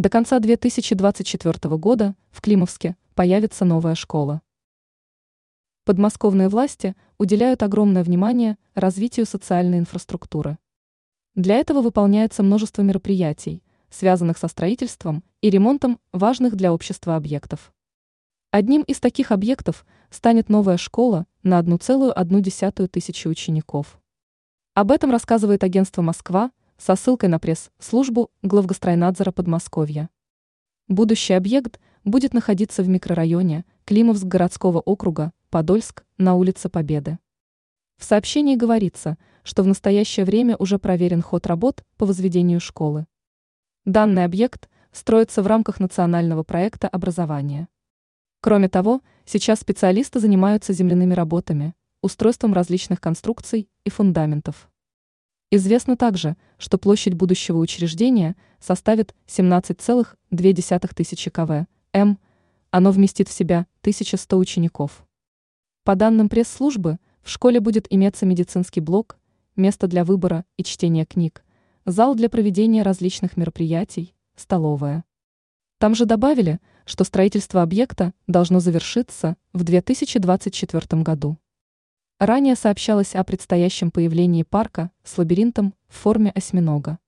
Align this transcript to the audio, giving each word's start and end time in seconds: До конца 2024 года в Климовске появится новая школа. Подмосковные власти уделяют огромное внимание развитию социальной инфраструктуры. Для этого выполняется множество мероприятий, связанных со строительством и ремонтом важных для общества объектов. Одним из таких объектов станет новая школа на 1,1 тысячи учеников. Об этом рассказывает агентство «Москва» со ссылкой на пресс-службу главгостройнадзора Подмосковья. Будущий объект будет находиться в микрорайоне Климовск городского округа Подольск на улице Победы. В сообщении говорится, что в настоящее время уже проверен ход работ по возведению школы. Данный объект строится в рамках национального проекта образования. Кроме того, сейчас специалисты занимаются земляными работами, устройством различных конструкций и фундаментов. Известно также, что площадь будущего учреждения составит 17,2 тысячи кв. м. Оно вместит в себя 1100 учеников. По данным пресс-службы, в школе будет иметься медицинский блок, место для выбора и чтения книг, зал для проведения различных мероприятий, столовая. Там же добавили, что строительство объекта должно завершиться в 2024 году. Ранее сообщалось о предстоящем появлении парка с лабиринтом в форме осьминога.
До 0.00 0.08
конца 0.08 0.38
2024 0.38 1.76
года 1.76 2.14
в 2.30 2.40
Климовске 2.40 2.96
появится 3.14 3.66
новая 3.66 3.94
школа. 3.94 4.40
Подмосковные 5.84 6.48
власти 6.48 6.96
уделяют 7.18 7.62
огромное 7.62 8.02
внимание 8.02 8.56
развитию 8.74 9.26
социальной 9.26 9.78
инфраструктуры. 9.78 10.56
Для 11.34 11.56
этого 11.56 11.82
выполняется 11.82 12.42
множество 12.42 12.80
мероприятий, 12.80 13.62
связанных 13.90 14.38
со 14.38 14.48
строительством 14.48 15.22
и 15.42 15.50
ремонтом 15.50 16.00
важных 16.14 16.56
для 16.56 16.72
общества 16.72 17.14
объектов. 17.16 17.70
Одним 18.52 18.80
из 18.80 19.00
таких 19.00 19.30
объектов 19.30 19.84
станет 20.08 20.48
новая 20.48 20.78
школа 20.78 21.26
на 21.42 21.60
1,1 21.60 22.88
тысячи 22.88 23.28
учеников. 23.28 24.00
Об 24.72 24.92
этом 24.92 25.10
рассказывает 25.10 25.62
агентство 25.62 26.00
«Москва» 26.00 26.52
со 26.80 26.96
ссылкой 26.96 27.28
на 27.28 27.38
пресс-службу 27.38 28.30
главгостройнадзора 28.40 29.32
Подмосковья. 29.32 30.08
Будущий 30.88 31.34
объект 31.34 31.78
будет 32.04 32.32
находиться 32.32 32.82
в 32.82 32.88
микрорайоне 32.88 33.66
Климовск 33.84 34.24
городского 34.24 34.80
округа 34.80 35.32
Подольск 35.50 36.06
на 36.16 36.36
улице 36.36 36.70
Победы. 36.70 37.18
В 37.98 38.04
сообщении 38.04 38.56
говорится, 38.56 39.18
что 39.42 39.62
в 39.62 39.66
настоящее 39.66 40.24
время 40.24 40.56
уже 40.56 40.78
проверен 40.78 41.20
ход 41.20 41.46
работ 41.46 41.84
по 41.98 42.06
возведению 42.06 42.60
школы. 42.60 43.06
Данный 43.84 44.24
объект 44.24 44.70
строится 44.90 45.42
в 45.42 45.46
рамках 45.46 45.80
национального 45.80 46.44
проекта 46.44 46.88
образования. 46.88 47.68
Кроме 48.40 48.70
того, 48.70 49.02
сейчас 49.26 49.60
специалисты 49.60 50.18
занимаются 50.18 50.72
земляными 50.72 51.12
работами, 51.12 51.74
устройством 52.00 52.54
различных 52.54 53.02
конструкций 53.02 53.68
и 53.84 53.90
фундаментов. 53.90 54.69
Известно 55.52 55.96
также, 55.96 56.36
что 56.58 56.78
площадь 56.78 57.14
будущего 57.14 57.58
учреждения 57.58 58.36
составит 58.60 59.16
17,2 59.26 60.94
тысячи 60.94 61.28
кв. 61.28 61.66
м. 61.92 62.18
Оно 62.70 62.92
вместит 62.92 63.28
в 63.28 63.32
себя 63.32 63.66
1100 63.80 64.38
учеников. 64.38 65.04
По 65.82 65.96
данным 65.96 66.28
пресс-службы, 66.28 66.98
в 67.22 67.30
школе 67.30 67.58
будет 67.58 67.88
иметься 67.90 68.26
медицинский 68.26 68.80
блок, 68.80 69.18
место 69.56 69.88
для 69.88 70.04
выбора 70.04 70.44
и 70.56 70.62
чтения 70.62 71.04
книг, 71.04 71.44
зал 71.84 72.14
для 72.14 72.30
проведения 72.30 72.82
различных 72.82 73.36
мероприятий, 73.36 74.14
столовая. 74.36 75.02
Там 75.78 75.96
же 75.96 76.04
добавили, 76.04 76.60
что 76.84 77.02
строительство 77.02 77.62
объекта 77.62 78.14
должно 78.28 78.60
завершиться 78.60 79.36
в 79.52 79.64
2024 79.64 81.02
году. 81.02 81.38
Ранее 82.20 82.54
сообщалось 82.54 83.14
о 83.14 83.24
предстоящем 83.24 83.90
появлении 83.90 84.42
парка 84.42 84.90
с 85.04 85.16
лабиринтом 85.16 85.72
в 85.88 85.96
форме 85.96 86.30
осьминога. 86.30 86.98